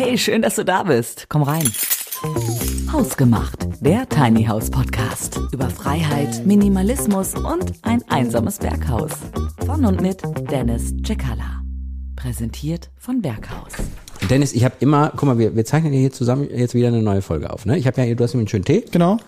Hey, 0.00 0.16
schön, 0.16 0.42
dass 0.42 0.54
du 0.54 0.64
da 0.64 0.84
bist. 0.84 1.26
Komm 1.28 1.42
rein. 1.42 1.68
Hausgemacht, 2.92 3.66
der 3.80 4.08
Tiny 4.08 4.44
House 4.44 4.70
Podcast 4.70 5.40
über 5.50 5.68
Freiheit, 5.70 6.46
Minimalismus 6.46 7.34
und 7.34 7.72
ein 7.82 8.04
einsames 8.08 8.58
Berghaus. 8.58 9.10
Von 9.66 9.84
und 9.84 10.00
mit 10.00 10.22
Dennis 10.52 10.94
Cekala. 11.04 11.64
Präsentiert 12.14 12.90
von 12.96 13.20
Berghaus. 13.20 13.72
Dennis, 14.30 14.52
ich 14.52 14.64
habe 14.64 14.76
immer, 14.78 15.10
guck 15.16 15.24
mal, 15.24 15.38
wir, 15.40 15.56
wir 15.56 15.64
zeichnen 15.64 15.92
hier 15.92 16.12
zusammen 16.12 16.46
jetzt 16.48 16.76
wieder 16.76 16.86
eine 16.86 17.02
neue 17.02 17.20
Folge 17.20 17.52
auf. 17.52 17.66
Ne? 17.66 17.76
Ich 17.76 17.88
habe 17.88 18.00
ja, 18.00 18.14
du 18.14 18.22
hast 18.22 18.34
mir 18.34 18.38
einen 18.38 18.48
schönen 18.48 18.64
Tee. 18.64 18.84
Genau. 18.92 19.18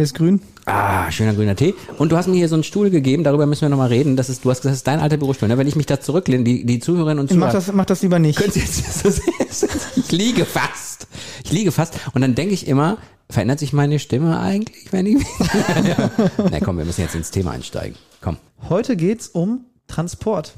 Der 0.00 0.04
ist 0.04 0.14
grün. 0.14 0.40
Ah, 0.64 1.10
schöner 1.10 1.34
grüner 1.34 1.54
Tee. 1.54 1.74
Und 1.98 2.10
du 2.10 2.16
hast 2.16 2.26
mir 2.26 2.36
hier 2.36 2.48
so 2.48 2.54
einen 2.54 2.64
Stuhl 2.64 2.88
gegeben, 2.88 3.22
darüber 3.22 3.44
müssen 3.44 3.60
wir 3.60 3.68
nochmal 3.68 3.88
reden. 3.88 4.16
Das 4.16 4.30
ist, 4.30 4.42
du 4.42 4.48
hast 4.48 4.62
gesagt, 4.62 4.72
das 4.72 4.78
ist 4.78 4.86
dein 4.86 4.98
alter 4.98 5.18
Bürostuhl. 5.18 5.46
Ne? 5.46 5.58
Wenn 5.58 5.66
ich 5.66 5.76
mich 5.76 5.84
da 5.84 6.00
zurücklehne, 6.00 6.42
die, 6.42 6.64
die 6.64 6.78
Zuhörerinnen 6.78 7.18
und 7.18 7.28
Zuhörer. 7.28 7.48
Mach 7.48 7.52
das, 7.52 7.70
mach 7.70 7.84
das 7.84 8.00
lieber 8.00 8.18
nicht. 8.18 8.40
Ich 9.96 10.10
liege 10.10 10.46
fast. 10.46 11.06
Ich 11.44 11.52
liege 11.52 11.70
fast. 11.70 11.98
Und 12.14 12.22
dann 12.22 12.34
denke 12.34 12.54
ich 12.54 12.66
immer, 12.66 12.96
verändert 13.28 13.58
sich 13.58 13.74
meine 13.74 13.98
Stimme 13.98 14.40
eigentlich, 14.40 14.90
wenn 14.90 15.04
ich. 15.04 15.22
ja. 15.84 16.10
Na 16.50 16.60
komm, 16.60 16.78
wir 16.78 16.86
müssen 16.86 17.02
jetzt 17.02 17.14
ins 17.14 17.30
Thema 17.30 17.50
einsteigen. 17.50 17.98
Komm. 18.22 18.38
Heute 18.70 18.96
geht's 18.96 19.28
um 19.28 19.66
Transport. 19.86 20.54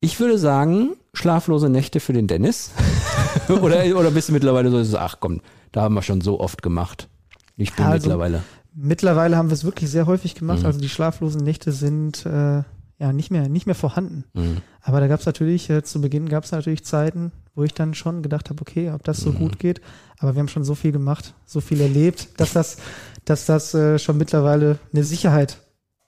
Ich 0.00 0.18
würde 0.18 0.38
sagen, 0.38 0.94
schlaflose 1.12 1.68
Nächte 1.68 2.00
für 2.00 2.14
den 2.14 2.26
Dennis. 2.26 2.70
oder, 3.48 3.84
oder 3.98 4.10
bist 4.12 4.30
du 4.30 4.32
mittlerweile 4.32 4.82
so, 4.82 4.96
ach 4.96 5.18
komm, 5.20 5.42
da 5.72 5.82
haben 5.82 5.94
wir 5.94 6.00
schon 6.00 6.22
so 6.22 6.40
oft 6.40 6.62
gemacht. 6.62 7.10
Ich 7.56 7.72
bin 7.74 7.84
Also, 7.84 8.08
mittlerweile. 8.08 8.42
Mittlerweile 8.74 9.36
haben 9.36 9.48
wir 9.50 9.54
es 9.54 9.64
wirklich 9.64 9.88
sehr 9.90 10.06
häufig 10.06 10.34
gemacht. 10.34 10.60
Mhm. 10.60 10.66
Also 10.66 10.80
die 10.80 10.88
schlaflosen 10.88 11.42
Nächte 11.42 11.70
sind 11.72 12.26
äh, 12.26 12.62
ja 12.98 13.12
nicht 13.12 13.30
mehr, 13.30 13.48
nicht 13.48 13.66
mehr 13.66 13.74
vorhanden. 13.76 14.24
Mhm. 14.34 14.58
Aber 14.82 15.00
da 15.00 15.06
gab 15.06 15.20
es 15.20 15.26
natürlich, 15.26 15.70
äh, 15.70 15.82
zu 15.84 16.00
Beginn 16.00 16.28
gab 16.28 16.44
es 16.44 16.50
natürlich 16.52 16.84
Zeiten, 16.84 17.30
wo 17.54 17.62
ich 17.62 17.72
dann 17.74 17.94
schon 17.94 18.22
gedacht 18.22 18.50
habe, 18.50 18.60
okay, 18.60 18.90
ob 18.90 19.04
das 19.04 19.18
so 19.18 19.30
Mhm. 19.30 19.38
gut 19.38 19.58
geht. 19.60 19.80
Aber 20.18 20.34
wir 20.34 20.40
haben 20.40 20.48
schon 20.48 20.64
so 20.64 20.74
viel 20.74 20.90
gemacht, 20.92 21.34
so 21.46 21.60
viel 21.60 21.80
erlebt, 21.80 22.28
dass 22.40 22.52
das, 22.52 22.78
dass 23.24 23.46
das 23.46 23.74
äh, 23.74 23.98
schon 24.00 24.16
mittlerweile 24.16 24.78
eine 24.92 25.04
Sicherheit 25.04 25.58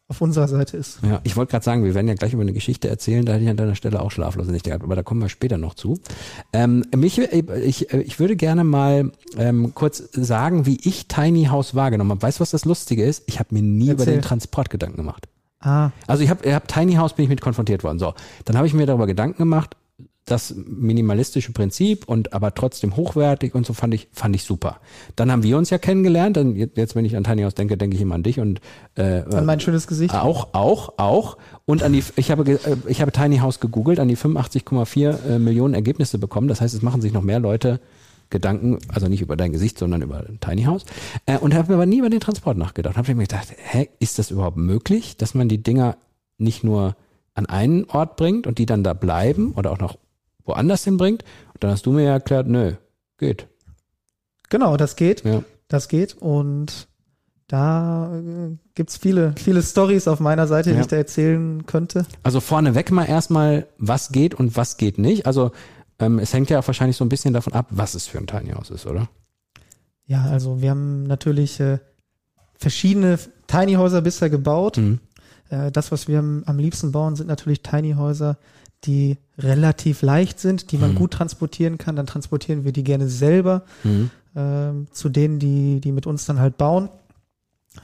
auf 0.09 0.21
unserer 0.21 0.47
Seite 0.47 0.77
ist. 0.77 1.01
Ja, 1.03 1.21
ich 1.25 1.37
wollte 1.37 1.51
gerade 1.51 1.65
sagen, 1.65 1.83
wir 1.85 1.95
werden 1.95 2.07
ja 2.07 2.15
gleich 2.15 2.33
über 2.33 2.43
eine 2.43 2.53
Geschichte 2.53 2.89
erzählen, 2.89 3.25
da 3.27 3.33
hätte 3.33 3.45
ich 3.45 3.51
an 3.51 3.57
deiner 3.57 3.75
Stelle 3.75 4.01
auch 4.01 4.11
schlaflose 4.12 4.53
Nächte 4.53 4.71
gehabt, 4.71 4.85
aber 4.85 4.95
da 4.95 5.03
kommen 5.03 5.21
wir 5.21 5.29
später 5.29 5.59
noch 5.59 5.75
zu. 5.75 5.99
Ähm, 6.53 6.85
mich, 6.95 7.19
ich, 7.19 7.91
ich 7.91 8.21
würde 8.21 8.37
gerne 8.37 8.62
mal 8.62 9.11
ähm, 9.37 9.73
kurz 9.75 10.05
sagen, 10.12 10.65
wie 10.65 10.79
ich 10.84 11.09
Tiny 11.09 11.47
House 11.47 11.75
wahrgenommen 11.75 12.12
habe. 12.12 12.23
Weißt 12.23 12.39
du, 12.39 12.43
was 12.43 12.51
das 12.51 12.65
Lustige 12.65 13.05
ist? 13.05 13.25
Ich 13.27 13.41
habe 13.41 13.53
mir 13.55 13.62
nie 13.62 13.91
über 13.91 14.01
Erzähl. 14.01 14.15
den 14.15 14.23
Transport 14.23 14.71
Gedanken 14.71 14.97
gemacht. 14.99 15.27
Ah, 15.61 15.91
Also 16.07 16.23
ich 16.23 16.31
habe 16.31 16.55
hab 16.55 16.69
Tiny 16.69 16.95
House 16.95 17.15
bin 17.15 17.25
ich 17.25 17.29
mit 17.29 17.41
konfrontiert 17.41 17.83
worden. 17.83 17.99
So, 17.99 18.15
dann 18.45 18.57
habe 18.57 18.69
ich 18.69 18.75
mir 18.75 18.87
darüber 18.87 19.07
Gedanken 19.09 19.39
gemacht, 19.39 19.77
das 20.27 20.55
minimalistische 20.57 21.53
Prinzip 21.53 22.09
und 22.09 22.33
aber 22.33 22.53
trotzdem 22.53 22.97
hochwertig 22.97 23.55
und 23.55 23.65
so 23.65 23.73
fand 23.73 23.95
ich 23.95 24.09
fand 24.13 24.35
ich 24.35 24.43
super. 24.43 24.81
Dann 25.15 25.31
haben 25.31 25.45
wir 25.45 25.57
uns 25.57 25.71
ja 25.71 25.79
kennengelernt. 25.79 26.37
Dann 26.37 26.57
jetzt, 26.57 26.97
wenn 26.97 27.05
ich 27.05 27.17
an 27.17 27.23
Tiny 27.23 27.43
House 27.43 27.55
denke, 27.55 27.77
denke 27.77 27.95
ich 27.95 28.03
immer 28.03 28.17
an 28.17 28.25
dich 28.25 28.41
und 28.41 28.61
äh, 28.97 29.23
an 29.23 29.47
mein 29.47 29.61
schönes 29.61 29.87
Gesicht. 29.87 30.15
auch, 30.15 30.49
auch, 30.53 30.95
auch. 30.99 31.39
Und 31.65 31.85
an 31.85 31.93
die, 31.93 32.03
ich 32.17 32.33
habe, 32.33 32.51
äh, 32.51 32.59
ich 32.89 33.01
habe 33.01 33.13
Tiny 33.13 33.39
House 33.39 33.61
gegoogelt, 33.61 34.01
an 34.01 34.09
die 34.09 34.17
85,4 34.17 35.27
äh, 35.27 35.39
Millionen 35.39 35.75
Ergebnisse 35.75 36.19
bekommen. 36.19 36.49
Das 36.49 36.61
heißt, 36.61 36.75
es 36.75 36.83
machen 36.83 37.01
sich 37.01 37.13
noch 37.13 37.23
mehr 37.23 37.39
Leute 37.39 37.81
Gedanken, 38.29 38.81
also 38.89 39.07
nicht 39.07 39.23
über 39.23 39.37
dein 39.37 39.53
Gesicht, 39.53 39.79
sondern 39.79 40.03
über 40.03 40.25
Tiny 40.41 40.65
House. 40.65 40.85
Äh, 41.27 41.39
und 41.39 41.55
habe 41.55 41.73
aber 41.73 41.87
nie 41.87 41.99
über 41.99 42.11
den 42.11 42.19
Transport 42.19 42.59
nachgedacht. 42.59 42.97
Habe 42.97 43.15
mir 43.15 43.23
gedacht, 43.23 43.55
hä, 43.57 43.89
ist 44.01 44.19
das 44.19 44.33
überhaupt 44.33 44.57
möglich, 44.57 45.17
dass 45.17 45.35
man 45.35 45.49
die 45.49 45.63
Dinger 45.63 45.97
nicht 46.37 46.65
nur 46.65 46.97
an 47.35 47.47
einen 47.47 47.85
Ort 47.85 48.17
bringt 48.17 48.49
und 48.49 48.59
die 48.59 48.67
dann 48.67 48.83
da 48.83 48.95
bleiben 48.95 49.53
oder 49.53 49.71
auch 49.71 49.79
noch 49.79 49.97
woanders 50.47 50.85
hinbringt? 50.85 51.23
Und 51.55 51.63
dann 51.65 51.71
hast 51.71 51.87
du 51.87 51.93
mir 51.93 52.05
ja 52.05 52.13
erklärt, 52.13 52.47
nö, 52.47 52.73
geht. 53.19 53.47
Genau, 54.49 54.77
das 54.77 54.97
geht. 54.97 55.25
Ja. 55.25 55.43
Das 55.69 55.89
geht. 55.89 56.15
Und 56.15 56.89
da 57.49 58.13
äh, 58.19 58.57
gibt's 58.75 58.97
viele, 58.97 59.35
viele 59.37 59.62
Stories 59.62 60.09
auf 60.09 60.21
meiner 60.21 60.47
Seite, 60.47 60.71
die 60.71 60.77
Ja. 60.77 60.83
ich 60.83 60.87
da 60.89 60.97
erzählen 60.97 61.65
könnte. 61.67 62.06
Also 62.23 62.41
vorneweg 62.41 62.91
mal 62.91 63.05
erstmal, 63.05 63.67
was 63.79 64.11
geht 64.11 64.35
und 64.35 64.56
was 64.56 64.77
geht 64.77 64.99
nicht. 64.99 65.27
Also 65.27 65.53
ähm, 65.99 66.19
es 66.19 66.33
hängt 66.33 66.51
ja 66.51 66.59
auch 66.59 66.67
wahrscheinlich 66.67 66.97
so 66.97 67.05
ein 67.05 67.09
bisschen 67.09 67.35
davon 67.35 67.53
ab, 67.53 67.67
was 67.71 67.95
es 67.95 68.06
für 68.06 68.19
ein 68.19 68.27
Tiny 68.27 68.51
House 68.51 68.71
ist, 68.71 68.87
oder? 68.87 69.09
Ja, 70.06 70.23
also 70.25 70.61
wir 70.61 70.71
haben 70.71 71.05
natürlich 71.05 71.59
äh, 71.61 71.79
verschiedene 72.56 73.19
Tiny 73.47 73.75
Häuser 73.75 74.03
bisher 74.03 74.31
gebaut. 74.31 74.77
Mhm. 74.77 75.01
Äh, 75.49 75.71
das, 75.73 75.93
was 75.93 76.09
wir 76.09 76.19
am, 76.19 76.43
am 76.47 76.59
liebsten 76.59 76.93
bauen, 76.93 77.17
sind 77.17 77.27
natürlich 77.29 77.62
Tiny 77.62 77.95
Häuser, 77.95 78.39
die 78.84 79.16
relativ 79.38 80.03
leicht 80.03 80.38
sind, 80.41 80.70
die 80.72 80.78
man 80.78 80.92
Mhm. 80.92 80.97
gut 80.97 81.12
transportieren 81.12 81.78
kann. 81.78 81.97
Dann 81.97 82.06
transportieren 82.06 82.64
wir 82.64 82.72
die 82.72 82.84
gerne 82.84 83.09
selber 83.09 83.62
Mhm. 83.84 84.10
ähm, 84.37 84.87
zu 84.92 85.09
denen, 85.09 85.38
die, 85.38 85.81
die 85.81 85.92
mit 85.92 86.06
uns 86.06 86.25
dann 86.26 86.38
halt 86.38 86.56
bauen. 86.59 86.88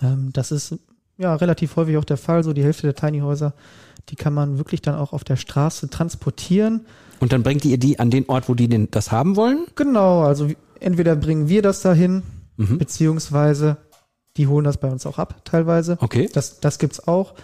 Ähm, 0.02 0.30
das 0.32 0.52
ist 0.52 0.74
ja 1.18 1.34
relativ 1.34 1.76
häufig 1.76 1.96
auch 1.96 2.04
der 2.04 2.16
Fall. 2.16 2.44
So 2.44 2.52
die 2.52 2.62
Hälfte 2.62 2.82
der 2.82 2.94
Tiny 2.94 3.20
Häuser, 3.20 3.54
die 4.08 4.16
kann 4.16 4.34
man 4.34 4.58
wirklich 4.58 4.82
dann 4.82 4.94
auch 4.94 5.12
auf 5.12 5.24
der 5.24 5.36
Straße 5.36 5.88
transportieren. 5.90 6.86
Und 7.20 7.32
dann 7.32 7.42
bringt 7.42 7.64
ihr 7.64 7.78
die 7.78 7.98
an 8.00 8.10
den 8.10 8.28
Ort, 8.28 8.48
wo 8.48 8.54
die 8.54 8.68
den, 8.68 8.90
das 8.90 9.10
haben 9.12 9.36
wollen? 9.36 9.66
Genau, 9.76 10.22
also 10.22 10.48
entweder 10.80 11.16
bringen 11.16 11.48
wir 11.48 11.62
das 11.62 11.82
dahin, 11.82 12.22
Mhm. 12.56 12.78
beziehungsweise 12.78 13.76
die 14.36 14.46
holen 14.46 14.64
das 14.64 14.78
bei 14.78 14.90
uns 14.90 15.04
auch 15.06 15.18
ab, 15.18 15.42
teilweise. 15.44 15.96
Okay. 16.00 16.28
Das, 16.32 16.60
das 16.60 16.78
gibt's 16.78 17.06
auch. 17.06 17.34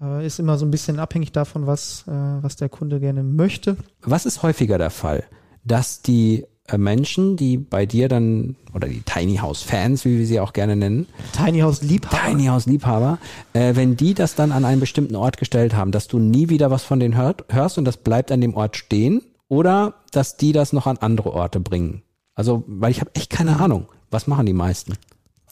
Äh, 0.00 0.26
ist 0.26 0.38
immer 0.38 0.58
so 0.58 0.66
ein 0.66 0.70
bisschen 0.70 0.98
abhängig 0.98 1.32
davon, 1.32 1.66
was, 1.66 2.04
äh, 2.06 2.12
was 2.12 2.56
der 2.56 2.68
Kunde 2.68 3.00
gerne 3.00 3.22
möchte. 3.22 3.76
Was 4.02 4.26
ist 4.26 4.42
häufiger 4.42 4.78
der 4.78 4.90
Fall? 4.90 5.24
Dass 5.64 6.02
die 6.02 6.46
äh, 6.66 6.78
Menschen, 6.78 7.36
die 7.36 7.56
bei 7.56 7.86
dir 7.86 8.08
dann, 8.08 8.56
oder 8.74 8.88
die 8.88 9.02
Tiny 9.02 9.36
House 9.36 9.62
Fans, 9.62 10.04
wie 10.04 10.18
wir 10.18 10.26
sie 10.26 10.40
auch 10.40 10.52
gerne 10.52 10.76
nennen, 10.76 11.06
Tiny 11.32 11.60
House 11.60 11.82
Liebhaber. 11.82 12.28
Tiny 12.28 12.46
House 12.46 12.66
Liebhaber, 12.66 13.18
äh, 13.54 13.74
wenn 13.74 13.96
die 13.96 14.14
das 14.14 14.34
dann 14.34 14.52
an 14.52 14.64
einen 14.64 14.80
bestimmten 14.80 15.16
Ort 15.16 15.38
gestellt 15.38 15.74
haben, 15.74 15.90
dass 15.90 16.06
du 16.08 16.18
nie 16.18 16.48
wieder 16.48 16.70
was 16.70 16.84
von 16.84 17.00
denen 17.00 17.16
hört, 17.16 17.46
hörst 17.48 17.78
und 17.78 17.84
das 17.84 17.96
bleibt 17.96 18.30
an 18.30 18.40
dem 18.40 18.54
Ort 18.54 18.76
stehen 18.76 19.22
oder 19.48 19.94
dass 20.12 20.36
die 20.36 20.52
das 20.52 20.72
noch 20.72 20.86
an 20.86 20.98
andere 20.98 21.32
Orte 21.32 21.58
bringen? 21.58 22.02
Also, 22.34 22.62
weil 22.66 22.92
ich 22.92 23.00
habe 23.00 23.10
echt 23.14 23.30
keine 23.30 23.58
Ahnung. 23.58 23.88
Was 24.10 24.26
machen 24.26 24.46
die 24.46 24.52
meisten? 24.52 24.94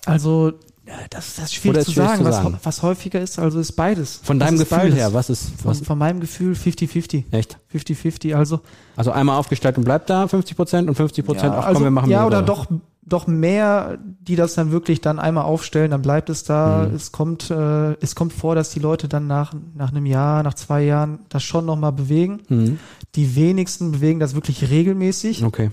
Also, 0.04 0.52
das, 1.10 1.34
das 1.36 1.44
ist 1.46 1.54
schwierig, 1.54 1.78
ist 1.78 1.84
zu, 1.86 1.92
schwierig 1.92 2.08
sagen. 2.10 2.22
zu 2.22 2.28
Was, 2.28 2.36
sagen. 2.36 2.58
was 2.62 2.82
häufiger 2.82 3.20
ist, 3.20 3.38
also 3.38 3.58
ist 3.58 3.72
beides. 3.72 4.20
Von 4.22 4.38
deinem 4.38 4.58
Gefühl 4.58 4.78
beides. 4.78 4.94
her, 4.96 5.12
was 5.12 5.30
ist, 5.30 5.50
Von, 5.60 5.70
was, 5.70 5.80
von 5.80 5.98
meinem 5.98 6.20
Gefühl 6.20 6.52
50-50. 6.54 7.24
echt? 7.32 7.58
50-50, 7.74 8.34
also. 8.34 8.60
Also 8.96 9.10
einmal 9.12 9.38
aufgestellt 9.38 9.76
und 9.78 9.84
bleibt 9.84 10.08
da 10.10 10.28
50 10.28 10.56
Prozent 10.56 10.88
und 10.88 10.94
50 10.94 11.24
Prozent, 11.24 11.52
ach 11.52 11.58
komm, 11.58 11.64
also, 11.66 11.80
wir 11.82 11.90
machen 11.90 12.10
Ja, 12.10 12.26
oder 12.26 12.42
doch, 12.42 12.66
doch 13.02 13.26
mehr, 13.26 13.98
die 14.20 14.34
das 14.36 14.54
dann 14.54 14.70
wirklich 14.72 15.00
dann 15.00 15.18
einmal 15.18 15.44
aufstellen, 15.44 15.90
dann 15.92 16.02
bleibt 16.02 16.28
es 16.30 16.42
da. 16.44 16.86
Mhm. 16.88 16.94
Es 16.96 17.12
kommt, 17.12 17.50
äh, 17.50 17.92
es 18.00 18.14
kommt 18.14 18.32
vor, 18.32 18.54
dass 18.54 18.70
die 18.70 18.80
Leute 18.80 19.06
dann 19.08 19.26
nach, 19.26 19.52
nach 19.74 19.90
einem 19.90 20.06
Jahr, 20.06 20.42
nach 20.42 20.54
zwei 20.54 20.82
Jahren 20.82 21.20
das 21.28 21.42
schon 21.44 21.66
nochmal 21.66 21.92
bewegen. 21.92 22.40
Mhm. 22.48 22.78
Die 23.14 23.36
wenigsten 23.36 23.92
bewegen 23.92 24.18
das 24.20 24.34
wirklich 24.34 24.70
regelmäßig. 24.70 25.44
Okay. 25.44 25.70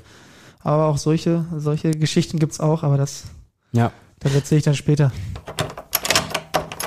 Aber 0.61 0.85
auch 0.85 0.97
solche, 0.97 1.45
solche 1.57 1.91
Geschichten 1.91 2.39
gibt's 2.39 2.59
auch, 2.59 2.83
aber 2.83 2.97
das, 2.97 3.23
Ja. 3.71 3.91
Das 4.23 4.33
erzähle 4.33 4.59
ich 4.59 4.65
dann 4.65 4.75
später. 4.75 5.11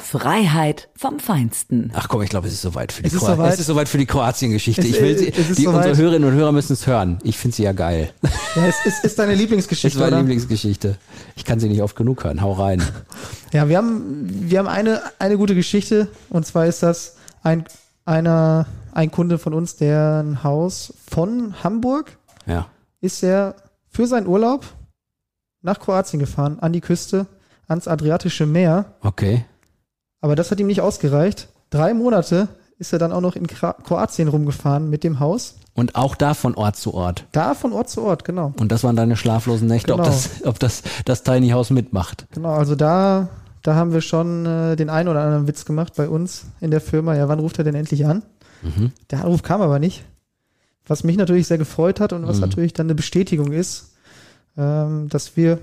Freiheit 0.03 0.89
vom 0.97 1.19
Feinsten. 1.19 1.91
Ach 1.95 2.09
komm, 2.09 2.23
ich 2.23 2.31
glaube, 2.31 2.47
es 2.47 2.55
ist 2.55 2.63
soweit 2.63 2.93
für 2.93 3.03
die 3.03 3.09
Es 3.09 3.19
Kroatien. 3.19 3.45
Es 3.47 3.59
ist 3.61 3.67
soweit 3.67 3.89
für 3.89 3.99
die 3.99 4.07
Kroatien-Geschichte. 4.07 4.83
Es- 4.83 4.89
Ich 4.89 5.01
will 5.01 5.19
sie, 5.19 5.29
es 5.33 5.57
die, 5.57 5.65
soweit. 5.65 5.89
unsere 5.89 5.97
Hörerinnen 5.97 6.29
und 6.31 6.35
Hörer 6.37 6.53
müssen 6.53 6.73
es 6.75 6.87
hören. 6.87 7.19
Ich 7.25 7.37
finde 7.37 7.57
sie 7.57 7.65
ja 7.65 7.73
geil. 7.73 8.11
Ja, 8.55 8.67
es 8.67 8.77
ist, 8.87 9.05
ist 9.05 9.19
deine 9.19 9.35
Lieblingsgeschichte, 9.35 9.89
ist 9.89 10.01
meine 10.01 10.13
oder? 10.17 10.19
Lieblingsgeschichte. 10.21 10.97
Ich 11.35 11.45
kann 11.45 11.59
sie 11.61 11.69
nicht 11.69 11.83
oft 11.83 11.97
genug 11.97 12.23
hören. 12.25 12.41
Hau 12.41 12.53
rein. 12.53 12.83
Ja, 13.53 13.69
wir 13.69 13.77
haben, 13.79 14.29
wir 14.49 14.59
haben 14.61 14.69
eine, 14.69 15.03
eine 15.19 15.37
gute 15.37 15.55
Geschichte 15.57 16.09
und 16.31 16.47
zwar 16.47 16.67
ist 16.67 16.83
das 16.85 17.17
ein, 17.43 17.65
einer, 18.05 18.67
ein 18.93 19.11
Kunde 19.11 19.39
von 19.39 19.55
uns, 19.55 19.77
der 19.77 20.23
ein 20.25 20.43
Haus 20.45 20.95
von 21.11 21.55
Hamburg 21.65 22.17
Ja. 22.47 22.69
ist 23.01 23.23
er 23.25 23.57
für 23.91 24.07
seinen 24.07 24.29
Urlaub 24.29 24.65
nach 25.67 25.79
Kroatien 25.81 26.19
gefahren, 26.21 26.59
an 26.61 26.73
die 26.73 26.81
Küste, 26.81 27.27
ans 27.69 27.87
Adriatische 27.89 28.47
Meer. 28.47 28.87
Okay. 29.03 29.45
Aber 30.23 30.35
das 30.37 30.51
hat 30.51 30.59
ihm 30.61 30.67
nicht 30.69 30.81
ausgereicht. 30.81 31.49
Drei 31.71 31.93
Monate 31.93 32.49
ist 32.79 32.93
er 32.93 32.99
dann 32.99 33.13
auch 33.13 33.21
noch 33.21 33.37
in 33.37 33.47
Kroatien 33.47 34.29
rumgefahren 34.29 34.89
mit 34.89 35.05
dem 35.05 35.21
Haus. 35.21 35.57
Und 35.75 35.95
auch 35.97 36.15
da 36.15 36.33
von 36.35 36.55
Ort 36.55 36.77
zu 36.77 36.95
Ort. 36.95 37.25
Da 37.33 37.55
von 37.55 37.73
Ort 37.73 37.91
zu 37.91 38.03
Ort, 38.03 38.25
genau. 38.25 38.55
Und 38.59 38.73
das 38.73 38.83
waren 38.85 38.97
deine 38.97 39.17
schlaflosen 39.17 39.69
Nächte, 39.69 39.93
ob 39.93 39.99
Genau. 40.01 40.09
das, 40.11 40.31
ob 40.45 40.59
das, 40.59 40.83
das 41.05 41.23
Tiny 41.23 41.51
House 41.51 41.71
mitmacht. 41.71 42.27
Genau, 42.33 42.53
also 42.55 42.75
da, 42.75 43.29
da 43.63 43.75
haben 43.75 43.93
wir 43.93 44.01
schon 44.01 44.47
äh, 44.47 44.77
den 44.77 44.89
einen 44.89 45.09
oder 45.09 45.21
anderen 45.23 45.47
Witz 45.49 45.65
gemacht 45.67 45.93
bei 45.97 46.09
uns 46.09 46.47
in 46.61 46.71
der 46.71 46.81
Firma. 46.81 47.15
Ja, 47.15 47.29
wann 47.29 47.41
ruft 47.41 47.59
er 47.59 47.65
denn 47.65 47.75
endlich 47.75 48.07
an? 48.07 48.23
Mhm. 48.63 48.93
Der 49.11 49.21
Anruf 49.23 49.43
kam 49.43 49.61
aber 49.61 49.79
nicht. 49.79 50.05
Was 50.87 51.03
mich 51.05 51.17
natürlich 51.17 51.47
sehr 51.49 51.59
gefreut 51.59 51.99
hat 52.01 52.13
und 52.13 52.27
was 52.27 52.37
Mhm. 52.37 52.43
natürlich 52.43 52.73
dann 52.73 52.87
eine 52.87 52.95
Bestätigung 52.95 53.53
ist, 53.53 53.96
ähm, 54.57 55.09
dass 55.09 55.37
wir 55.37 55.59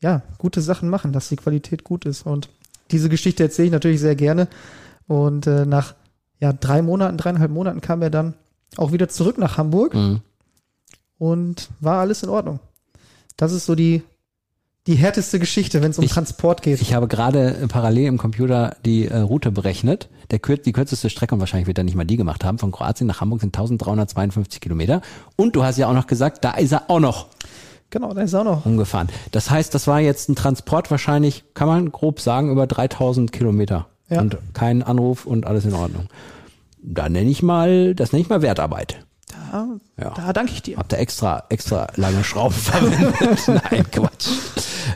ja 0.00 0.22
gute 0.38 0.60
Sachen 0.60 0.88
machen, 0.88 1.12
dass 1.12 1.28
die 1.28 1.36
Qualität 1.36 1.84
gut 1.84 2.04
ist. 2.04 2.26
Und 2.26 2.48
diese 2.90 3.08
Geschichte 3.08 3.42
erzähle 3.42 3.66
ich 3.66 3.72
natürlich 3.72 4.00
sehr 4.00 4.16
gerne. 4.16 4.48
Und 5.06 5.46
äh, 5.46 5.66
nach 5.66 5.94
ja, 6.40 6.52
drei 6.52 6.82
Monaten, 6.82 7.16
dreieinhalb 7.16 7.50
Monaten 7.50 7.80
kam 7.80 8.02
er 8.02 8.10
dann 8.10 8.34
auch 8.76 8.92
wieder 8.92 9.08
zurück 9.08 9.38
nach 9.38 9.56
Hamburg 9.56 9.94
Mhm. 9.94 10.20
und 11.18 11.68
war 11.80 12.00
alles 12.00 12.22
in 12.22 12.28
Ordnung. 12.28 12.60
Das 13.36 13.52
ist 13.52 13.66
so 13.66 13.74
die, 13.74 14.02
die 14.86 14.94
härteste 14.96 15.38
Geschichte, 15.38 15.80
wenn 15.82 15.90
es 15.92 15.98
um 15.98 16.04
Ich- 16.04 16.10
Transport 16.12 16.62
geht. 16.62 16.80
Ich 16.82 16.92
habe 16.94 17.08
gerade 17.08 17.54
äh, 17.56 17.68
parallel 17.68 18.06
im 18.06 18.18
Computer 18.18 18.76
die 18.84 19.06
äh, 19.08 19.18
Route 19.18 19.50
berechnet. 19.50 20.08
Der, 20.30 20.38
die 20.38 20.72
kürzeste 20.72 21.10
Strecke, 21.10 21.34
und 21.34 21.40
wahrscheinlich 21.40 21.66
wird 21.66 21.78
er 21.78 21.84
nicht 21.84 21.94
mal 21.96 22.04
die 22.04 22.16
gemacht 22.16 22.44
haben, 22.44 22.58
von 22.58 22.72
Kroatien 22.72 23.06
nach 23.06 23.20
Hamburg 23.20 23.40
sind 23.40 23.56
1352 23.56 24.60
Kilometer. 24.60 25.00
Und 25.36 25.56
du 25.56 25.64
hast 25.64 25.78
ja 25.78 25.88
auch 25.88 25.94
noch 25.94 26.06
gesagt, 26.06 26.44
da 26.44 26.52
ist 26.52 26.72
er 26.72 26.90
auch 26.90 27.00
noch 27.00 27.26
genau, 27.94 28.12
da 28.12 28.20
ist 28.20 28.34
auch 28.34 28.44
noch. 28.44 28.66
umgefahren. 28.66 29.08
Das 29.32 29.48
heißt, 29.50 29.74
das 29.74 29.86
war 29.86 30.00
jetzt 30.00 30.28
ein 30.28 30.34
Transport 30.36 30.90
wahrscheinlich, 30.90 31.44
kann 31.54 31.68
man 31.68 31.90
grob 31.92 32.20
sagen, 32.20 32.50
über 32.50 32.66
3000 32.66 33.32
Kilometer. 33.32 33.86
Ja. 34.10 34.20
Und 34.20 34.36
kein 34.52 34.82
Anruf 34.82 35.24
und 35.24 35.46
alles 35.46 35.64
in 35.64 35.72
Ordnung. 35.72 36.08
Da 36.82 37.08
nenne 37.08 37.30
ich 37.30 37.42
mal, 37.42 37.94
das 37.94 38.12
nenne 38.12 38.20
ich 38.22 38.28
mal 38.28 38.42
Wertarbeit. 38.42 38.98
Da, 39.50 39.66
Ja. 39.98 40.10
da 40.14 40.32
danke 40.34 40.52
ich 40.52 40.60
dir. 40.62 40.76
Habt 40.76 40.92
ihr 40.92 40.98
extra, 40.98 41.44
extra 41.48 41.86
lange 41.96 42.22
Schrauben 42.22 42.52
verwendet? 42.54 43.14
Nein, 43.48 43.86
Quatsch. 43.90 44.28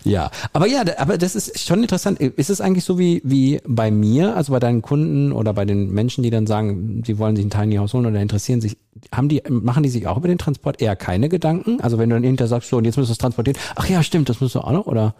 Ja, 0.05 0.31
aber 0.52 0.67
ja, 0.67 0.82
aber 0.99 1.19
das 1.19 1.35
ist 1.35 1.58
schon 1.61 1.82
interessant. 1.82 2.20
Ist 2.20 2.50
es 2.50 2.61
eigentlich 2.61 2.85
so 2.85 2.99
wie, 2.99 3.20
wie 3.25 3.61
bei 3.67 3.90
mir, 3.90 4.37
also 4.37 4.52
bei 4.52 4.58
deinen 4.58 4.82
Kunden 4.82 5.32
oder 5.32 5.52
bei 5.52 5.64
den 5.64 5.90
Menschen, 5.90 6.23
die 6.23 6.31
dann 6.31 6.46
sagen, 6.46 7.02
sie 7.06 7.19
wollen 7.19 7.37
sich 7.37 7.44
ein 7.44 7.50
Tiny 7.50 7.76
House 7.76 7.94
holen 7.94 8.06
oder 8.06 8.20
interessieren 8.20 8.61
sich, 8.61 8.76
haben 9.12 9.29
die, 9.29 9.43
machen 9.49 9.82
die 9.82 9.88
sich 9.88 10.06
auch 10.06 10.17
über 10.17 10.29
den 10.29 10.38
Transport 10.38 10.81
eher 10.81 10.96
keine 10.96 11.29
Gedanken? 11.29 11.81
Also 11.81 11.99
wenn 11.99 12.11
du 12.11 12.17
dann 12.17 12.25
hinterher 12.25 12.49
sagst, 12.49 12.70
so, 12.70 12.76
und 12.76 12.85
jetzt 12.85 12.96
müsst 12.96 13.08
du 13.08 13.12
es 13.12 13.19
transportieren, 13.19 13.58
ach 13.76 13.88
ja, 13.88 14.02
stimmt, 14.02 14.29
das 14.29 14.40
musst 14.40 14.55
du 14.55 14.61
auch 14.61 14.73
noch, 14.73 14.87
oder? 14.87 15.14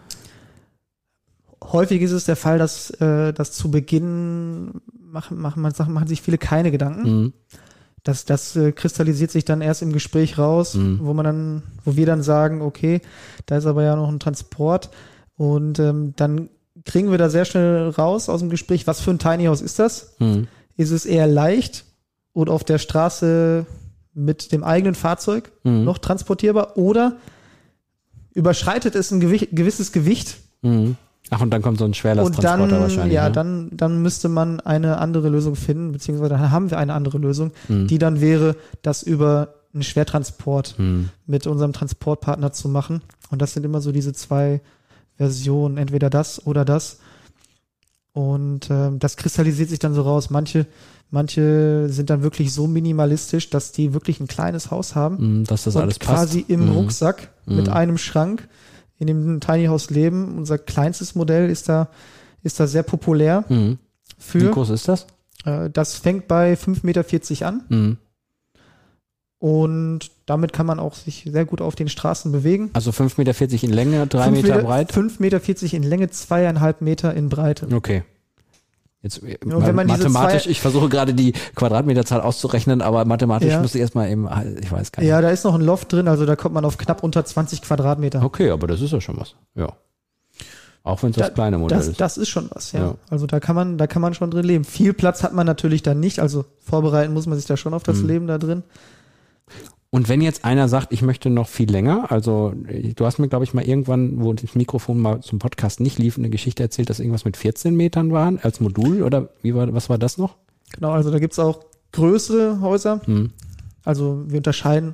Häufig 1.63 2.01
ist 2.01 2.11
es 2.11 2.25
der 2.25 2.35
Fall, 2.35 2.57
dass, 2.57 2.89
äh, 3.01 3.33
dass 3.33 3.51
zu 3.51 3.69
Beginn 3.69 4.81
machen, 5.11 5.39
machen, 5.39 5.61
man 5.61 5.73
Sachen, 5.73 5.93
machen 5.93 6.07
sich 6.07 6.21
viele 6.21 6.37
keine 6.37 6.71
Gedanken. 6.71 7.03
Mhm. 7.03 7.33
Das, 8.03 8.25
das 8.25 8.55
äh, 8.55 8.71
kristallisiert 8.71 9.29
sich 9.31 9.45
dann 9.45 9.61
erst 9.61 9.81
im 9.81 9.91
Gespräch 9.91 10.37
raus, 10.37 10.75
Mhm. 10.75 10.99
wo 11.03 11.13
man 11.13 11.25
dann, 11.25 11.63
wo 11.85 11.95
wir 11.95 12.05
dann 12.05 12.23
sagen, 12.23 12.61
okay, 12.61 13.01
da 13.45 13.57
ist 13.57 13.65
aber 13.65 13.83
ja 13.83 13.95
noch 13.95 14.09
ein 14.09 14.19
Transport 14.19 14.89
und 15.35 15.79
ähm, 15.79 16.13
dann 16.15 16.49
kriegen 16.85 17.11
wir 17.11 17.17
da 17.17 17.29
sehr 17.29 17.45
schnell 17.45 17.89
raus 17.89 18.29
aus 18.29 18.39
dem 18.39 18.49
Gespräch, 18.49 18.87
was 18.87 19.01
für 19.01 19.11
ein 19.11 19.19
Tiny 19.19 19.45
House 19.45 19.61
ist 19.61 19.79
das? 19.79 20.15
Mhm. 20.19 20.47
Ist 20.77 20.91
es 20.91 21.05
eher 21.05 21.27
leicht 21.27 21.83
und 22.31 22.49
auf 22.49 22.63
der 22.63 22.77
Straße 22.77 23.65
mit 24.13 24.51
dem 24.53 24.63
eigenen 24.63 24.95
Fahrzeug 24.95 25.51
Mhm. 25.63 25.83
noch 25.83 25.97
transportierbar 25.97 26.77
oder 26.77 27.17
überschreitet 28.33 28.95
es 28.95 29.11
ein 29.11 29.19
Gewicht, 29.19 29.49
gewisses 29.51 29.91
Gewicht 29.91 30.37
Mhm. 30.61 30.95
Ach, 31.31 31.41
und 31.41 31.51
dann 31.51 31.61
kommt 31.61 31.77
so 31.77 31.83
ein 31.85 31.89
und 31.89 31.95
Schwerlasttransporter 31.95 32.67
dann, 32.67 32.81
wahrscheinlich. 32.81 33.13
ja, 33.13 33.27
ne? 33.27 33.31
dann, 33.33 33.69
dann 33.71 34.01
müsste 34.01 34.29
man 34.29 34.59
eine 34.61 34.97
andere 34.97 35.29
Lösung 35.29 35.55
finden, 35.55 35.91
beziehungsweise 35.91 36.29
dann 36.29 36.51
haben 36.51 36.71
wir 36.71 36.77
eine 36.79 36.93
andere 36.93 37.17
Lösung, 37.17 37.51
Mhm. 37.67 37.87
die 37.87 37.97
dann 37.99 38.19
wäre, 38.21 38.55
das 38.81 39.03
über 39.03 39.53
einen 39.73 39.83
Schwertransport 39.83 40.75
Mhm. 40.79 41.09
mit 41.27 41.45
unserem 41.45 41.73
Transportpartner 41.73 42.51
zu 42.51 42.67
machen. 42.69 43.01
Und 43.29 43.41
das 43.41 43.53
sind 43.53 43.63
immer 43.63 43.81
so 43.81 43.91
diese 43.91 44.13
zwei 44.13 44.61
Versionen, 45.17 45.77
entweder 45.77 46.09
das 46.09 46.45
oder 46.47 46.65
das. 46.65 46.97
Und 48.13 48.69
ähm, 48.71 48.99
das 48.99 49.15
kristallisiert 49.17 49.69
sich 49.69 49.79
dann 49.79 49.93
so 49.93 50.01
raus. 50.01 50.29
Manche, 50.29 50.65
manche 51.11 51.87
sind 51.89 52.09
dann 52.09 52.23
wirklich 52.23 52.53
so 52.53 52.65
minimalistisch, 52.67 53.49
dass 53.49 53.71
die 53.71 53.93
wirklich 53.93 54.19
ein 54.19 54.27
kleines 54.27 54.71
Haus 54.71 54.95
haben 54.95 55.39
Mhm, 55.39 55.43
Dass 55.45 55.63
das 55.63 55.75
und 55.75 55.83
alles 55.83 55.99
passt. 55.99 56.09
quasi 56.09 56.45
im 56.47 56.65
Mhm. 56.65 56.71
Rucksack 56.71 57.29
mit 57.45 57.67
Mhm. 57.67 57.73
einem 57.73 57.97
Schrank 57.97 58.47
in 58.99 59.07
dem 59.07 59.39
Tiny 59.39 59.65
House 59.65 59.89
leben. 59.89 60.37
Unser 60.37 60.57
kleinstes 60.57 61.15
Modell 61.15 61.49
ist 61.49 61.67
da, 61.69 61.87
ist 62.43 62.59
da 62.59 62.67
sehr 62.67 62.83
populär 62.83 63.43
Mhm. 63.49 63.77
Wie 64.17 64.39
für. 64.39 64.51
groß 64.51 64.69
ist 64.71 64.87
das? 64.87 65.07
Äh, 65.45 65.69
das 65.69 65.95
fängt 65.95 66.27
bei 66.27 66.53
5,40 66.55 66.83
Meter 66.83 67.47
an 67.47 67.63
Mhm. 67.69 67.97
und 69.39 70.11
damit 70.25 70.51
kann 70.53 70.65
man 70.65 70.79
auch 70.79 70.95
sich 70.95 71.27
sehr 71.31 71.45
gut 71.45 71.61
auf 71.61 71.75
den 71.75 71.87
Straßen 71.89 72.31
bewegen. 72.31 72.69
Also 72.73 72.91
5,40 72.91 73.17
Meter 73.17 73.63
in 73.63 73.73
Länge, 73.73 74.05
3 74.07 74.23
Fünf 74.25 74.41
Meter 74.43 74.59
breit. 74.61 74.91
5,40 74.91 75.19
Meter 75.19 75.73
in 75.77 75.83
Länge, 75.83 76.09
zweieinhalb 76.09 76.81
Meter 76.81 77.13
in 77.13 77.29
Breite. 77.29 77.67
Okay. 77.73 78.03
Jetzt 79.01 79.23
äh, 79.23 79.37
mathematisch, 79.45 80.45
ich 80.47 80.59
versuche 80.59 80.89
gerade 80.89 81.13
die 81.13 81.31
Quadratmeterzahl 81.55 82.19
auszurechnen, 82.19 82.81
aber 82.81 83.05
mathematisch 83.05 83.49
Ja. 83.53 83.61
muss 83.61 83.73
ich 83.73 83.79
erstmal 83.81 84.09
eben, 84.11 84.27
ich 84.61 84.69
weiß 84.71 84.91
gar 84.91 85.01
nicht. 85.01 85.09
Ja, 85.09 85.21
da 85.21 85.29
ist 85.29 85.45
noch 85.45 85.55
ein 85.55 85.61
Loft 85.61 85.93
drin, 85.93 86.07
also 86.09 86.25
da 86.25 86.35
kommt 86.35 86.53
man 86.53 86.65
auf 86.65 86.77
knapp 86.77 87.01
unter 87.01 87.23
20 87.23 87.61
Quadratmeter. 87.61 88.21
Okay, 88.23 88.49
aber 88.49 88.67
das 88.67 88.81
ist 88.81 88.91
ja 88.91 88.99
schon 88.99 89.17
was. 89.17 89.35
Ja. 89.55 89.71
Auch 90.83 91.01
wenn 91.03 91.11
es 91.11 91.15
das 91.17 91.27
Da- 91.27 91.33
kleine 91.33 91.57
Modell 91.57 91.77
Das, 91.77 91.87
ist. 91.87 92.01
das 92.01 92.17
ist 92.17 92.29
schon 92.29 92.49
was, 92.53 92.71
ja. 92.73 92.79
Ja. 92.79 92.95
Also 93.09 93.25
da 93.25 93.39
kann 93.39 93.55
man, 93.55 93.77
da 93.77 93.87
kann 93.87 94.01
man 94.01 94.13
schon 94.13 94.31
drin 94.31 94.45
leben. 94.45 94.63
Viel 94.65 94.93
Platz 94.93 95.23
hat 95.23 95.33
man 95.33 95.45
natürlich 95.45 95.81
dann 95.81 95.99
nicht, 96.01 96.19
also 96.19 96.45
vorbereiten 96.59 97.13
muss 97.13 97.25
man 97.25 97.37
sich 97.37 97.47
da 97.47 97.55
schon 97.57 97.73
auf 97.73 97.83
das 97.83 97.99
Mhm. 97.99 98.07
Leben 98.07 98.27
da 98.27 98.37
drin. 98.37 98.63
Und 99.91 100.07
wenn 100.07 100.21
jetzt 100.21 100.45
einer 100.45 100.67
sagt, 100.67 100.93
ich 100.93 101.01
möchte 101.01 101.31
noch 101.31 101.47
viel 101.47 101.69
länger, 101.71 102.11
also 102.11 102.53
äh, 102.67 102.93
du 102.93 103.05
hast 103.05 103.17
mir, 103.17 103.27
glaube 103.27 103.43
ich, 103.43 103.53
mal 103.55 103.63
irgendwann, 103.65 104.23
wo 104.23 104.33
das 104.33 104.53
Mikrofon 104.55 104.99
mal 104.99 105.21
zum 105.21 105.39
Podcast 105.39 105.79
nicht 105.79 105.97
lief, 105.97 106.17
eine 106.17 106.29
Geschichte 106.29 106.61
erzählt, 106.61 106.89
dass 106.91 106.99
irgendwas 106.99 107.25
mit 107.25 107.37
14 107.37 107.75
Metern 107.75 108.11
waren 108.11 108.37
als 108.39 108.59
Modul 108.59 109.01
oder 109.01 109.29
wie 109.41 109.55
war, 109.55 109.73
was 109.73 109.89
war 109.89 109.97
das 109.97 110.17
noch? 110.19 110.35
Genau, 110.73 110.91
also 110.91 111.09
da 111.09 111.17
gibt's 111.17 111.39
auch 111.39 111.65
größere 111.91 112.61
Häuser. 112.61 113.01
Hm. 113.05 113.31
Also 113.83 114.23
wir 114.27 114.37
unterscheiden. 114.37 114.93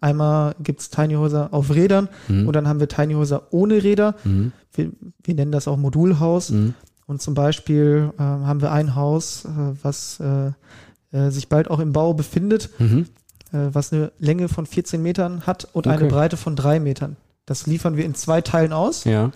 Einmal 0.00 0.54
gibt's 0.62 0.90
Tiny 0.90 1.14
Häuser 1.14 1.48
auf 1.52 1.72
Rädern 1.74 2.08
Hm. 2.28 2.46
und 2.46 2.54
dann 2.54 2.66
haben 2.68 2.80
wir 2.80 2.88
Tiny 2.88 3.14
Häuser 3.14 3.48
ohne 3.50 3.82
Räder. 3.82 4.14
Hm. 4.24 4.52
Wir, 4.72 4.90
wir 5.24 5.34
nennen 5.34 5.52
das 5.52 5.66
auch 5.68 5.76
Modulhaus. 5.76 6.50
Hm. 6.50 6.74
Und 7.06 7.22
zum 7.22 7.34
Beispiel 7.34 8.12
äh, 8.18 8.22
haben 8.22 8.60
wir 8.60 8.70
ein 8.72 8.94
Haus, 8.94 9.44
äh, 9.44 9.48
was 9.82 10.20
äh, 10.20 10.50
äh, 11.16 11.30
sich 11.30 11.48
bald 11.48 11.70
auch 11.70 11.78
im 11.78 11.92
Bau 11.92 12.14
befindet, 12.14 12.70
Mhm. 12.78 13.06
Was 13.52 13.92
eine 13.92 14.12
Länge 14.18 14.48
von 14.48 14.66
14 14.66 15.02
Metern 15.02 15.46
hat 15.46 15.66
und 15.72 15.86
Okay. 15.86 15.96
eine 15.96 16.08
Breite 16.08 16.36
von 16.36 16.54
drei 16.56 16.80
Metern. 16.80 17.16
Das 17.46 17.66
liefern 17.66 17.96
wir 17.96 18.04
in 18.04 18.14
zwei 18.14 18.40
Teilen 18.42 18.72
aus 18.72 19.04
Ja. 19.04 19.30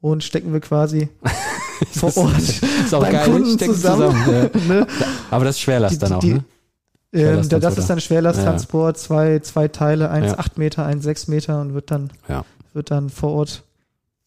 und 0.00 0.24
stecken 0.24 0.52
wir 0.52 0.60
quasi 0.60 1.08
vor 1.92 2.16
Ort 2.16 2.38
Ist 2.40 2.92
auch 2.94 3.00
beim 3.02 3.12
geil, 3.12 3.30
Kunden 3.30 3.54
stecken 3.56 3.74
zusammen. 3.74 4.16
ja. 4.30 4.50
ne? 4.74 4.86
Aber 5.30 5.44
das 5.44 5.56
ist 5.56 5.60
Schwerlast 5.60 5.94
Die- 5.94 5.98
dann 5.98 6.12
auch, 6.14 6.20
die- 6.20 6.34
ne? 6.34 6.44
ähm, 7.12 7.48
da- 7.48 7.58
das 7.60 7.78
ist 7.78 7.88
dann 7.88 8.00
Schwerlasttransport, 8.00 8.98
zwei, 8.98 9.38
zwei 9.40 9.68
Teile, 9.68 10.10
eins 10.10 10.32
Ja. 10.32 10.38
acht 10.38 10.58
Meter, 10.58 10.84
eins 10.86 11.04
sechs 11.04 11.28
Meter 11.28 11.60
und 11.60 11.74
wird 11.74 11.90
dann, 11.90 12.10
Ja. 12.28 12.44
wird 12.72 12.90
dann 12.90 13.10
vor 13.10 13.30
Ort 13.32 13.62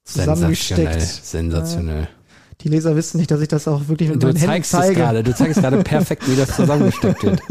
Sensationell. 0.06 0.56
zusammengesteckt. 0.56 1.26
Sensationell. 1.26 2.08
Die 2.62 2.70
Leser 2.70 2.96
wissen 2.96 3.18
nicht, 3.18 3.30
dass 3.32 3.42
ich 3.42 3.48
das 3.50 3.68
auch 3.68 3.88
wirklich 3.90 4.10
mit 4.10 4.22
Du 4.24 4.28
meinen 4.28 4.36
Händen 4.38 4.52
zeigst 4.54 4.74
es 4.74 4.80
zeige. 4.80 4.96
gerade, 4.96 5.24
du 5.24 5.36
zeigst 5.36 5.60
gerade 5.60 5.78
perfekt, 5.84 6.24
wie 6.30 6.36
das 6.38 6.56
zusammengesteckt 6.56 7.24
wird. 7.24 7.42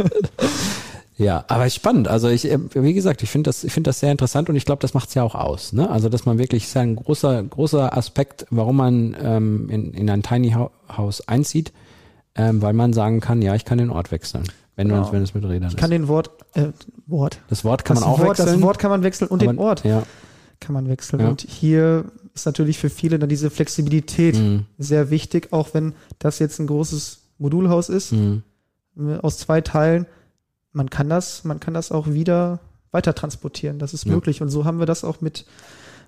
Ja, 1.22 1.44
aber 1.48 1.68
spannend. 1.70 2.08
Also 2.08 2.28
ich, 2.28 2.50
äh, 2.50 2.58
wie 2.74 2.92
gesagt, 2.94 3.22
ich 3.22 3.30
finde 3.30 3.48
das, 3.48 3.64
ich 3.64 3.72
finde 3.72 3.88
das 3.88 4.00
sehr 4.00 4.10
interessant 4.10 4.48
und 4.48 4.56
ich 4.56 4.64
glaube, 4.64 4.80
das 4.80 4.94
macht 4.94 5.08
es 5.08 5.14
ja 5.14 5.22
auch 5.22 5.34
aus. 5.34 5.72
Ne? 5.72 5.88
Also 5.90 6.08
dass 6.08 6.26
man 6.26 6.38
wirklich 6.38 6.64
ist 6.64 6.74
ja 6.74 6.82
ein 6.82 6.96
großer, 6.96 7.42
großer 7.42 7.96
Aspekt, 7.96 8.46
warum 8.50 8.76
man 8.76 9.16
ähm, 9.20 9.68
in, 9.70 9.92
in 9.94 10.10
ein 10.10 10.22
Tiny 10.22 10.52
Hou- 10.52 10.70
House 10.88 11.26
einzieht, 11.28 11.72
ähm, 12.34 12.60
weil 12.62 12.72
man 12.72 12.92
sagen 12.92 13.20
kann, 13.20 13.42
ja, 13.42 13.54
ich 13.54 13.64
kann 13.64 13.78
den 13.78 13.90
Ort 13.90 14.10
wechseln, 14.10 14.44
wenn 14.76 14.88
Genau. 14.88 15.04
du, 15.04 15.12
wenn 15.12 15.22
es 15.22 15.34
mit 15.34 15.44
Rädern 15.44 15.70
Ich 15.70 15.76
kann 15.76 15.90
ist. 15.92 15.98
den 15.98 16.08
Wort, 16.08 16.30
äh, 16.54 16.68
Wort. 17.06 17.40
Das 17.48 17.64
Wort 17.64 17.84
kann 17.84 17.94
das 17.96 18.04
man 18.04 18.12
auch 18.14 18.18
Wort, 18.18 18.30
wechseln. 18.38 18.46
Das 18.54 18.62
Wort 18.62 18.78
kann 18.78 18.90
man 18.90 19.02
wechseln 19.02 19.28
und 19.28 19.42
den 19.42 19.50
aber- 19.50 19.60
Ort 19.60 19.84
Ja. 19.84 20.02
kann 20.60 20.72
man 20.74 20.88
wechseln. 20.88 21.20
Ja. 21.20 21.28
Und 21.28 21.42
hier 21.42 22.06
ist 22.34 22.46
natürlich 22.46 22.78
für 22.78 22.88
viele 22.90 23.18
dann 23.18 23.28
diese 23.28 23.50
Flexibilität 23.50 24.36
Mhm. 24.38 24.64
sehr 24.78 25.10
wichtig, 25.10 25.52
auch 25.52 25.74
wenn 25.74 25.92
das 26.18 26.38
jetzt 26.38 26.58
ein 26.58 26.66
großes 26.66 27.18
Modulhaus 27.38 27.88
ist, 27.90 28.12
Mhm. 28.12 28.42
aus 29.20 29.38
zwei 29.38 29.60
Teilen. 29.60 30.06
Man 30.72 30.90
kann 30.90 31.08
das, 31.08 31.44
man 31.44 31.60
kann 31.60 31.74
das 31.74 31.92
auch 31.92 32.06
wieder 32.08 32.58
weiter 32.90 33.14
transportieren. 33.14 33.78
Das 33.78 33.94
ist 33.94 34.04
Ja. 34.06 34.12
möglich. 34.12 34.42
Und 34.42 34.48
so 34.50 34.64
haben 34.64 34.78
wir 34.78 34.86
das 34.86 35.04
auch 35.04 35.20
mit, 35.20 35.44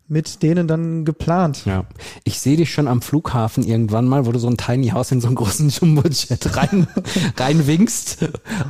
mit 0.08 0.42
denen 0.42 0.68
dann 0.68 1.04
geplant. 1.06 1.64
Ja. 1.64 1.84
Ich 2.24 2.38
sehe 2.40 2.56
dich 2.58 2.72
schon 2.72 2.88
am 2.88 3.00
Flughafen 3.00 3.62
irgendwann 3.64 4.06
mal, 4.06 4.26
wo 4.26 4.32
du 4.32 4.38
so 4.38 4.48
ein 4.48 4.56
Tiny 4.58 4.88
House 4.88 5.10
in 5.12 5.20
so 5.22 5.26
einen 5.28 5.36
großen 5.36 5.68
Jumbo-Jet 5.70 6.56
rein, 6.56 6.86
reinwinkst, 7.38 8.18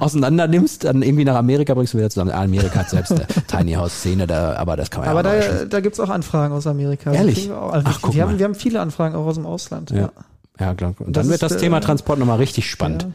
auseinander 0.01 0.47
nimmst, 0.47 0.85
dann 0.85 1.03
irgendwie 1.03 1.25
nach 1.25 1.37
Amerika 1.37 1.75
bringst 1.75 1.95
du 1.95 1.99
wieder 1.99 2.11
zusammen. 2.11 2.31
Amerika 2.31 2.81
hat 2.81 2.91
selbst 2.91 3.13
eine 3.13 3.27
Tiny 3.49 3.73
House-Szene, 3.73 4.27
da, 4.27 4.55
aber 4.57 4.77
das 4.77 4.91
kann 4.91 5.01
man 5.03 5.11
Aber 5.11 5.23
ja 5.29 5.31
auch 5.31 5.49
mal 5.49 5.59
da, 5.61 5.65
da 5.67 5.81
gibt's 5.81 5.99
auch 6.01 6.11
Anfragen 6.11 6.55
aus 6.55 6.67
Amerika. 6.67 7.11
Also 7.11 7.21
Ehrlich? 7.21 7.49
Wir, 7.49 7.57
also 7.57 7.87
Ach, 7.91 7.99
guck 8.01 8.15
wir, 8.15 8.25
mal. 8.25 8.31
haben, 8.33 8.39
wir 8.39 8.45
haben 8.45 8.55
viele 8.55 8.81
Anfragen 8.81 9.15
auch 9.17 9.27
aus 9.27 9.35
dem 9.37 9.47
Ausland. 9.47 9.91
Ja. 9.91 10.11
Ja, 10.61 10.73
klar. 10.75 10.95
Und 11.01 11.17
Das 11.17 11.23
dann 11.25 11.33
wird 11.33 11.43
ist, 11.43 11.51
das 11.51 11.61
Thema 11.61 11.79
äh, 11.79 11.81
Transport 11.81 12.21
nochmal 12.21 12.39
richtig 12.39 12.71
spannend. 12.71 13.03
Ja. 13.03 13.09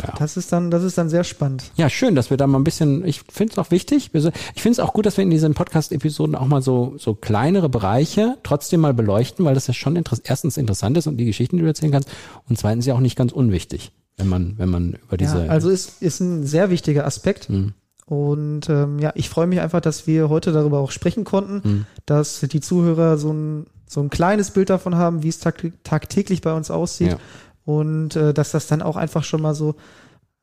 Ja. 0.00 0.14
Das 0.18 0.36
ist 0.36 0.52
dann, 0.52 0.70
das 0.70 0.82
ist 0.84 0.96
dann 0.96 1.08
sehr 1.10 1.24
spannend. 1.24 1.64
Ja, 1.76 1.90
schön, 1.90 2.14
dass 2.14 2.30
wir 2.30 2.36
da 2.36 2.46
mal 2.46 2.58
ein 2.58 2.64
bisschen, 2.64 3.04
ich 3.04 3.20
finde 3.30 3.52
es 3.52 3.58
auch 3.58 3.70
wichtig. 3.70 4.10
Ich 4.14 4.62
finde 4.62 4.70
es 4.72 4.80
auch 4.80 4.92
gut, 4.94 5.04
dass 5.06 5.16
wir 5.16 5.22
in 5.24 5.30
diesen 5.30 5.54
Podcast-Episoden 5.54 6.34
auch 6.34 6.46
mal 6.46 6.62
so, 6.62 6.94
so 6.98 7.14
kleinere 7.14 7.68
Bereiche 7.68 8.38
trotzdem 8.42 8.80
mal 8.80 8.94
beleuchten, 8.94 9.44
weil 9.44 9.54
das 9.54 9.66
ja 9.66 9.74
schon 9.74 9.96
interess 9.96 10.20
erstens 10.20 10.56
interessant 10.56 10.96
ist 10.96 11.06
und 11.06 11.18
die 11.18 11.26
Geschichten, 11.26 11.56
die 11.56 11.62
du 11.62 11.68
erzählen 11.68 11.92
kannst, 11.92 12.08
und 12.48 12.58
zweitens 12.58 12.86
ja 12.86 12.94
auch 12.94 13.00
nicht 13.00 13.16
ganz 13.16 13.32
unwichtig, 13.32 13.92
wenn 14.16 14.28
man, 14.28 14.54
wenn 14.56 14.70
man 14.70 14.98
über 15.06 15.16
diese. 15.16 15.44
ja, 15.44 15.50
also 15.50 15.68
ist, 15.68 16.00
ist 16.00 16.20
ein 16.20 16.46
sehr 16.46 16.70
wichtiger 16.70 17.06
Aspekt. 17.06 17.48
Hm, 17.48 17.74
Und 18.06 18.68
ähm, 18.70 18.98
ja, 18.98 19.12
ich 19.14 19.28
freue 19.28 19.46
mich 19.46 19.60
einfach, 19.60 19.80
dass 19.80 20.06
wir 20.06 20.28
heute 20.28 20.52
darüber 20.52 20.80
auch 20.80 20.90
sprechen 20.90 21.24
konnten, 21.24 21.62
hm, 21.62 21.86
dass 22.06 22.40
die 22.40 22.60
Zuhörer 22.60 23.18
so 23.18 23.32
ein, 23.32 23.66
so 23.86 24.00
ein 24.00 24.08
kleines 24.10 24.52
Bild 24.52 24.70
davon 24.70 24.96
haben, 24.96 25.22
wie 25.22 25.28
es 25.28 25.38
tag 25.38 25.70
tagtäglich 25.84 26.40
bei 26.40 26.54
uns 26.54 26.70
aussieht. 26.70 27.12
Ja. 27.12 27.18
Und 27.64 28.16
äh, 28.16 28.34
dass 28.34 28.50
das 28.50 28.66
dann 28.66 28.82
auch 28.82 28.96
einfach 28.96 29.24
schon 29.24 29.40
mal 29.42 29.54
so 29.54 29.76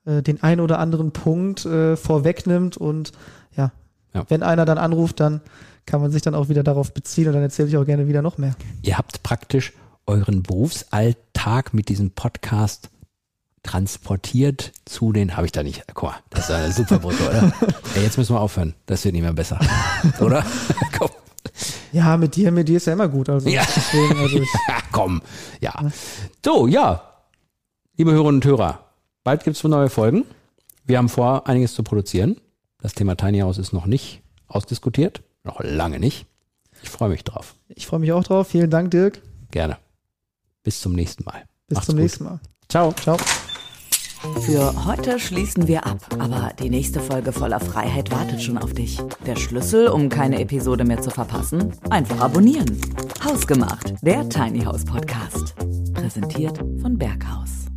äh, 0.05 0.21
den 0.21 0.41
ein 0.43 0.59
oder 0.59 0.79
anderen 0.79 1.11
Punkt 1.11 1.65
äh, 1.65 1.95
vorwegnimmt 1.97 2.77
und 2.77 3.11
ja, 3.55 3.71
Ja. 4.13 4.25
Wenn 4.29 4.41
einer 4.43 4.65
dann 4.65 4.77
anruft, 4.77 5.19
dann 5.19 5.41
kann 5.85 6.01
man 6.01 6.11
sich 6.11 6.21
dann 6.21 6.35
auch 6.35 6.49
wieder 6.49 6.63
darauf 6.63 6.93
beziehen 6.93 7.27
und 7.27 7.33
dann 7.33 7.41
erzähle 7.41 7.67
ich 7.69 7.77
auch 7.77 7.85
gerne 7.85 8.07
wieder 8.07 8.21
noch 8.21 8.37
mehr. 8.37 8.55
Ihr 8.83 8.97
habt 8.97 9.23
praktisch 9.23 9.73
euren 10.05 10.43
Berufsalltag 10.43 11.73
mit 11.73 11.89
diesem 11.89 12.11
Podcast 12.11 12.89
transportiert 13.63 14.71
zu 14.85 15.11
den, 15.11 15.35
habe 15.35 15.45
ich 15.45 15.51
da 15.51 15.63
nicht, 15.63 15.83
guck 15.93 16.09
mal, 16.11 16.15
das 16.29 16.45
ist 16.49 16.51
eine 16.55 16.71
super 16.71 16.99
Brücke, 16.99 17.23
oder? 17.27 17.51
Ey, 17.95 18.03
jetzt 18.03 18.17
müssen 18.17 18.33
wir 18.35 18.39
aufhören, 18.39 18.73
das 18.85 19.03
wird 19.03 19.13
nicht 19.13 19.21
mehr 19.23 19.33
besser, 19.33 19.59
oder? 20.19 20.45
Komm. 20.97 21.09
Ja, 21.91 22.17
mit 22.17 22.35
dir, 22.35 22.51
mit 22.51 22.67
dir 22.67 22.77
ist 22.77 22.85
ja 22.87 22.93
immer 22.93 23.07
gut. 23.07 23.29
Also 23.29 23.49
Ja. 23.49 23.63
deswegen, 23.75 24.17
also 24.19 24.37
ich, 24.41 24.49
Komm, 24.91 25.21
ja. 25.59 25.73
So, 26.43 26.67
ja, 26.67 27.01
liebe 27.99 28.13
Hörerinnen 28.13 28.35
und 28.35 28.45
Hörer, 28.45 28.79
bald 29.25 29.43
gibt's 29.43 29.61
neue 29.61 29.89
Folgen. 29.89 30.23
Wir 30.85 30.97
haben 30.97 31.09
vor, 31.09 31.47
einiges 31.47 31.73
zu 31.73 31.83
produzieren. 31.83 32.39
Das 32.81 32.93
Thema 32.93 33.17
Tiny 33.17 33.39
House 33.39 33.57
ist 33.57 33.73
noch 33.73 33.85
nicht 33.85 34.23
ausdiskutiert, 34.47 35.21
noch 35.43 35.59
lange 35.61 35.99
nicht. 35.99 36.25
Ich 36.81 36.89
freue 36.89 37.09
mich 37.09 37.25
drauf. 37.25 37.55
ich 37.67 37.85
freue 37.85 37.99
mich 37.99 38.13
auch 38.13 38.23
drauf. 38.23 38.47
Vielen 38.47 38.69
Dank, 38.69 38.91
Dirk. 38.91 39.21
Gerne. 39.51 39.77
Bis 40.63 40.79
zum 40.79 40.93
nächsten 40.93 41.25
Mal. 41.25 41.43
Bis 41.67 41.75
Macht's 41.75 41.87
zum 41.87 41.95
gut. 41.95 42.03
nächsten 42.03 42.23
Mal. 42.23 42.39
Ciao. 42.69 42.93
Ciao. 42.93 43.17
Für 44.41 44.85
heute 44.85 45.19
schließen 45.19 45.67
wir 45.67 45.85
ab, 45.85 45.99
aber 46.19 46.53
die 46.57 46.69
nächste 46.69 47.01
Folge 47.01 47.33
voller 47.33 47.59
Freiheit 47.59 48.11
wartet 48.11 48.41
schon 48.41 48.57
auf 48.57 48.73
dich. 48.73 49.01
Der 49.25 49.35
Schlüssel, 49.35 49.89
um 49.89 50.07
keine 50.07 50.39
Episode 50.39 50.85
mehr 50.85 51.01
zu 51.01 51.09
verpassen? 51.09 51.73
Einfach 51.89 52.21
abonnieren. 52.21 52.79
Hausgemacht, 53.25 53.93
der 54.01 54.29
Tiny 54.29 54.61
House 54.63 54.85
Podcast. 54.85 55.53
Präsentiert 55.93 56.57
von 56.81 56.97
Berghaus. 56.97 57.69